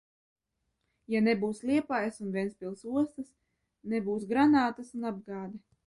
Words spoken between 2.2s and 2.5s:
un